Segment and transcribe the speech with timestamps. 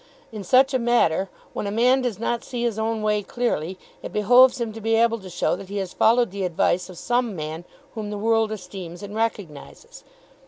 [0.31, 4.11] In such a matter, when a man does not see his own way clearly, it
[4.11, 7.35] behoves him to be able to show that he has followed the advice of some
[7.35, 10.03] man whom the world esteems and recognises.